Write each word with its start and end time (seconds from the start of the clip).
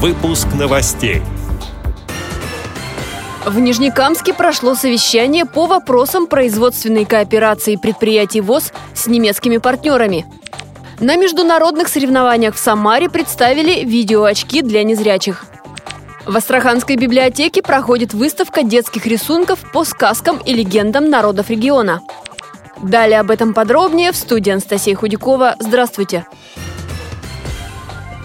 Выпуск 0.00 0.46
новостей. 0.56 1.22
В 3.44 3.58
Нижнекамске 3.58 4.32
прошло 4.32 4.76
совещание 4.76 5.44
по 5.44 5.66
вопросам 5.66 6.28
производственной 6.28 7.04
кооперации 7.04 7.74
предприятий 7.74 8.40
ВОЗ 8.40 8.72
с 8.94 9.08
немецкими 9.08 9.56
партнерами. 9.56 10.24
На 11.00 11.16
международных 11.16 11.88
соревнованиях 11.88 12.54
в 12.54 12.60
Самаре 12.60 13.10
представили 13.10 13.84
видеоочки 13.84 14.62
для 14.62 14.84
незрячих. 14.84 15.46
В 16.26 16.36
Астраханской 16.36 16.94
библиотеке 16.94 17.60
проходит 17.60 18.14
выставка 18.14 18.62
детских 18.62 19.04
рисунков 19.04 19.58
по 19.72 19.82
сказкам 19.82 20.38
и 20.38 20.54
легендам 20.54 21.10
народов 21.10 21.50
региона. 21.50 22.02
Далее 22.80 23.18
об 23.18 23.32
этом 23.32 23.52
подробнее 23.52 24.12
в 24.12 24.16
студии 24.16 24.52
Анастасия 24.52 24.94
Худякова. 24.94 25.56
Здравствуйте! 25.58 26.24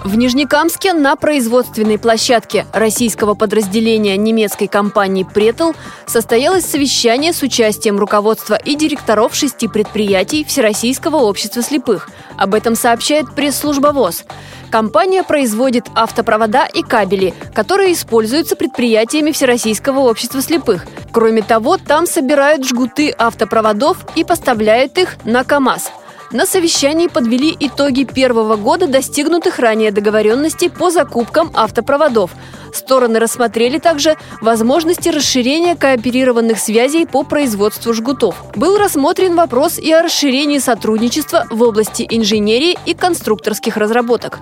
В 0.04 0.16
Нижнекамске 0.18 0.92
на 0.92 1.16
производственной 1.16 1.98
площадке 1.98 2.66
российского 2.74 3.36
подразделения 3.36 4.18
немецкой 4.18 4.68
компании 4.68 5.24
«Претл» 5.24 5.72
состоялось 6.06 6.66
совещание 6.66 7.32
с 7.32 7.42
участием 7.42 7.98
руководства 7.98 8.56
и 8.56 8.76
директоров 8.76 9.34
шести 9.34 9.70
предприятий 9.70 10.44
Всероссийского 10.44 11.18
общества 11.18 11.62
слепых. 11.62 12.10
Об 12.38 12.54
этом 12.54 12.76
сообщает 12.76 13.34
пресс-служба 13.34 13.94
ВОЗ. 13.94 14.26
Компания 14.70 15.24
производит 15.24 15.86
автопровода 15.96 16.66
и 16.66 16.82
кабели, 16.82 17.34
которые 17.54 17.94
используются 17.94 18.58
предприятиями 18.58 19.32
Всероссийского 19.32 20.00
общества 20.00 20.42
слепых. 20.42 20.86
Кроме 21.14 21.44
того, 21.44 21.78
там 21.78 22.08
собирают 22.08 22.66
жгуты 22.66 23.16
автопроводов 23.18 24.00
и 24.16 24.26
поставляют 24.26 24.98
их 24.98 25.16
на 25.24 25.46
КАМАЗ– 25.46 25.92
на 26.34 26.48
совещании 26.48 27.08
подвели 27.08 27.56
итоги 27.60 28.04
первого 28.04 28.56
года 28.56 28.88
достигнутых 28.88 29.60
ранее 29.60 29.92
договоренностей 29.92 30.70
по 30.70 30.90
закупкам 30.90 31.52
автопроводов. 31.54 32.32
Стороны 32.74 33.20
рассмотрели 33.20 33.78
также 33.78 34.16
возможности 34.42 35.10
расширения 35.10 35.76
кооперированных 35.76 36.58
связей 36.58 37.06
по 37.06 37.24
производству 37.24 37.94
жгутов. 37.94 38.36
Был 38.56 38.78
рассмотрен 38.78 39.36
вопрос 39.36 39.78
и 39.78 39.92
о 39.94 40.02
расширении 40.02 40.58
сотрудничества 40.58 41.46
в 41.52 41.62
области 41.62 42.06
инженерии 42.10 42.78
и 42.88 42.96
конструкторских 42.96 43.78
разработок. 43.78 44.40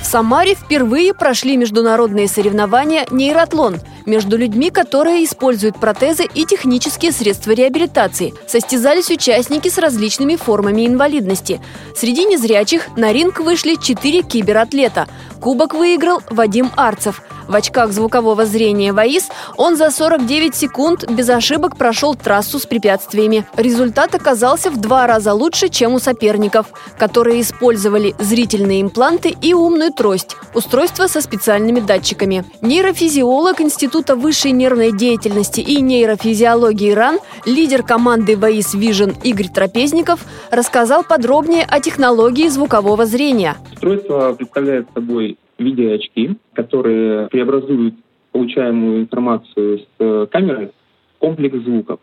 В 0.00 0.06
Самаре 0.06 0.54
впервые 0.54 1.12
прошли 1.12 1.56
международные 1.56 2.26
соревнования 2.26 3.06
«Нейротлон», 3.10 3.76
между 4.06 4.36
людьми, 4.36 4.70
которые 4.70 5.24
используют 5.24 5.78
протезы 5.78 6.26
и 6.34 6.44
технические 6.44 7.12
средства 7.12 7.52
реабилитации. 7.52 8.34
Состязались 8.46 9.10
участники 9.10 9.68
с 9.68 9.78
различными 9.78 10.36
формами 10.36 10.86
инвалидности. 10.86 11.60
Среди 11.96 12.24
незрячих 12.24 12.96
на 12.96 13.12
ринг 13.12 13.40
вышли 13.40 13.76
четыре 13.76 14.22
кибератлета. 14.22 15.08
Кубок 15.40 15.74
выиграл 15.74 16.22
Вадим 16.30 16.70
Арцев– 16.76 17.22
в 17.48 17.54
очках 17.54 17.92
звукового 17.92 18.46
зрения 18.46 18.92
ВАИС 18.92 19.28
он 19.56 19.76
за 19.76 19.90
49 19.90 20.54
секунд 20.54 21.10
без 21.10 21.28
ошибок 21.28 21.76
прошел 21.76 22.14
трассу 22.14 22.58
с 22.58 22.66
препятствиями. 22.66 23.46
Результат 23.56 24.14
оказался 24.14 24.70
в 24.70 24.78
два 24.78 25.06
раза 25.06 25.34
лучше, 25.34 25.68
чем 25.68 25.94
у 25.94 25.98
соперников, 25.98 26.66
которые 26.98 27.42
использовали 27.42 28.14
зрительные 28.18 28.80
импланты 28.80 29.34
и 29.42 29.52
умную 29.52 29.92
трость, 29.92 30.36
устройство 30.54 31.06
со 31.06 31.20
специальными 31.20 31.80
датчиками. 31.80 32.44
Нейрофизиолог 32.62 33.60
Института 33.60 33.93
высшей 34.16 34.52
нервной 34.52 34.92
деятельности 34.92 35.60
и 35.60 35.80
нейрофизиологии 35.80 36.92
РАН, 36.92 37.18
лидер 37.46 37.82
команды 37.82 38.36
ВАИС 38.36 38.74
Vision 38.74 39.14
Игорь 39.22 39.48
Трапезников, 39.48 40.24
рассказал 40.50 41.04
подробнее 41.04 41.64
о 41.68 41.80
технологии 41.80 42.48
звукового 42.48 43.06
зрения. 43.06 43.54
Устройство 43.72 44.34
представляет 44.34 44.88
собой 44.94 45.38
видеоочки, 45.58 46.36
которые 46.54 47.28
преобразуют 47.28 47.94
получаемую 48.32 49.02
информацию 49.02 49.78
с 49.78 49.86
э, 50.00 50.26
камеры 50.30 50.72
в 51.16 51.18
комплекс 51.20 51.56
звуков 51.64 52.00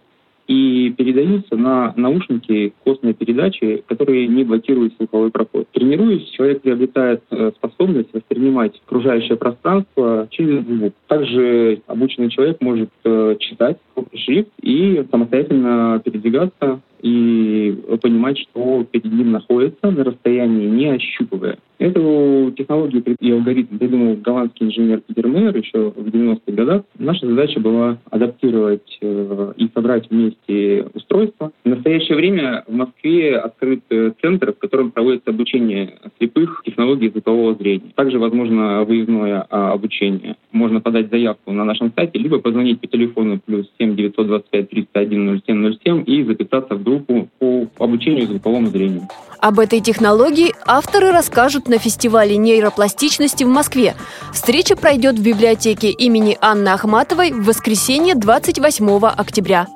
и 0.52 0.90
передаются 0.90 1.56
на 1.56 1.94
наушники 1.96 2.74
костной 2.84 3.14
передачи, 3.14 3.86
которые 3.88 4.28
не 4.28 4.44
блокируют 4.44 4.94
звуковой 4.98 5.32
проход. 5.32 5.66
Тренируясь, 5.72 6.28
человек 6.32 6.62
приобретает 6.62 7.24
э, 7.32 7.52
способность 7.56 8.10
воспринимать 8.12 8.74
окружающее 8.86 9.38
пространство 9.38 10.28
через 10.30 10.66
звук. 10.66 10.94
Также 11.08 11.82
обученный 11.88 12.30
человек 12.30 12.58
может 12.60 12.90
э, 13.06 13.38
читать 13.40 13.78
шрифт 14.14 14.50
и 14.62 15.06
самостоятельно 15.10 16.02
передвигаться 16.04 16.82
и 17.02 17.71
понимать, 18.02 18.38
что 18.40 18.86
перед 18.90 19.12
ним 19.12 19.32
находится 19.32 19.92
на 19.92 20.04
расстоянии, 20.04 20.68
не 20.68 20.88
ощупывая. 20.88 21.58
Эту 21.82 22.54
технологию 22.56 23.04
и 23.20 23.32
алгоритм 23.32 23.80
придумал 23.80 24.16
голландский 24.16 24.68
инженер 24.68 25.02
Питер 25.02 25.28
Мейер 25.28 25.58
еще 25.58 25.90
в 25.90 26.08
90-х 26.08 26.52
годах. 26.52 26.84
Наша 27.00 27.26
задача 27.26 27.60
была 27.60 27.98
адаптировать 28.12 29.00
э, 29.02 29.54
и 29.58 29.68
собрать 29.74 30.08
вместе 30.12 30.86
устройство. 30.94 31.52
В 31.66 31.70
настоящее 31.70 32.18
время 32.18 32.64
в 32.68 32.74
Москве 32.76 33.36
открыт 33.36 33.82
э, 33.90 34.12
центр, 34.22 34.54
в 34.54 34.60
котором 34.60 34.92
проводится 34.92 35.32
обучение 35.32 35.96
слепых 36.20 36.62
технологий 36.68 37.10
звукового 37.10 37.56
зрения. 37.56 37.92
Также 37.96 38.20
возможно 38.20 38.84
выездное 38.84 39.48
а, 39.50 39.72
обучение. 39.72 40.36
Можно 40.52 40.82
подать 40.82 41.10
заявку 41.10 41.52
на 41.52 41.66
нашем 41.66 41.92
сайте, 41.96 42.20
либо 42.20 42.38
позвонить 42.38 42.80
по 42.80 42.86
телефону 42.86 43.40
плюс 43.44 43.66
7 43.80 43.96
925 43.96 44.70
301 44.70 45.42
07 45.48 45.74
07 45.84 46.04
и 46.06 46.24
записаться 46.26 46.76
в 46.76 46.84
группу 46.84 47.28
по 47.40 47.66
обучению 47.84 48.28
звуковому 48.28 48.68
зрению. 48.68 49.08
Об 49.40 49.60
этой 49.60 49.82
технологии 49.82 50.54
авторы 50.68 51.12
расскажут 51.12 51.68
на 51.68 51.80
фестивале 51.80 52.38
нейропластичности 52.38 53.44
в 53.44 53.48
Москве. 53.48 53.96
Встреча 54.32 54.76
пройдет 54.76 55.18
в 55.18 55.24
библиотеке 55.24 55.90
имени 55.90 56.38
Анны 56.42 56.70
Ахматовой 56.70 57.32
в 57.32 57.46
воскресенье 57.46 58.14
28 58.14 59.06
октября. 59.08 59.68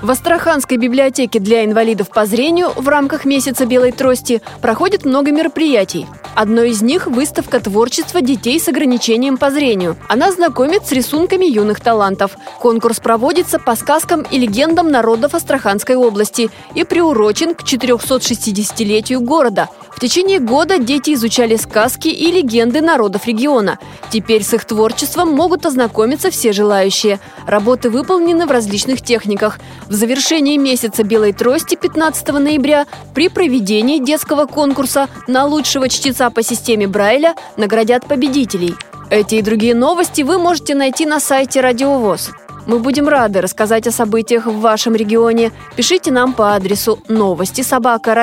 В 0.00 0.12
Астраханской 0.12 0.76
библиотеке 0.76 1.40
для 1.40 1.64
инвалидов 1.64 2.10
по 2.10 2.24
зрению 2.24 2.70
в 2.76 2.86
рамках 2.86 3.24
месяца 3.24 3.66
белой 3.66 3.90
трости 3.90 4.40
проходит 4.62 5.04
много 5.04 5.32
мероприятий. 5.32 6.06
Одно 6.36 6.62
из 6.62 6.82
них– 6.82 7.06
выставка 7.08 7.58
творчества 7.58 8.20
детей 8.20 8.60
с 8.60 8.68
ограничением 8.68 9.38
по 9.38 9.50
зрению. 9.50 9.96
Она 10.08 10.30
знакомит 10.30 10.86
с 10.86 10.92
рисунками 10.92 11.46
юных 11.46 11.80
талантов. 11.80 12.36
Конкурс 12.60 13.00
проводится 13.00 13.58
по 13.58 13.74
сказкам 13.74 14.22
и 14.22 14.38
легендам 14.38 14.88
народов 14.88 15.34
Астраханской 15.34 15.96
области 15.96 16.48
и 16.76 16.84
приурочен 16.84 17.56
к 17.56 17.62
460-летию 17.62 19.20
города. 19.20 19.68
В 19.90 20.00
течение 20.00 20.38
года 20.38 20.78
дети 20.78 21.14
изучали 21.14 21.56
сказки 21.56 22.06
и 22.06 22.30
легенды 22.30 22.82
народов 22.82 23.26
региона. 23.26 23.80
Теперь 24.10 24.44
с 24.44 24.54
их 24.54 24.64
творчеством 24.64 25.30
могут 25.30 25.66
ознакомиться 25.66 26.30
все 26.30 26.52
желающие. 26.52 27.18
Работы 27.48 27.90
выполнены 27.90 28.46
в 28.46 28.52
различных 28.52 29.02
техниках. 29.02 29.58
В 29.88 29.94
завершении 29.94 30.58
месяца 30.58 31.02
белой 31.02 31.32
трости 31.32 31.74
15 31.74 32.28
ноября 32.28 32.86
при 33.14 33.28
проведении 33.28 33.98
детского 33.98 34.44
конкурса 34.44 35.08
на 35.26 35.46
лучшего 35.46 35.88
чтеца 35.88 36.28
по 36.28 36.42
системе 36.42 36.86
Брайля 36.86 37.34
наградят 37.56 38.06
победителей. 38.06 38.74
Эти 39.08 39.36
и 39.36 39.42
другие 39.42 39.74
новости 39.74 40.20
вы 40.20 40.38
можете 40.38 40.74
найти 40.74 41.06
на 41.06 41.20
сайте 41.20 41.62
Радиовоз. 41.62 42.32
Мы 42.66 42.80
будем 42.80 43.08
рады 43.08 43.40
рассказать 43.40 43.86
о 43.86 43.90
событиях 43.90 44.44
в 44.44 44.60
вашем 44.60 44.94
регионе. 44.94 45.52
Пишите 45.74 46.10
нам 46.10 46.34
по 46.34 46.54
адресу 46.54 46.98
новости 47.08 47.62
собака 47.62 48.14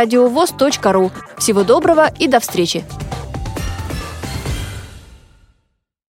ру. 0.93 1.11
Всего 1.39 1.63
доброго 1.63 2.11
и 2.19 2.27
до 2.27 2.39
встречи! 2.39 2.85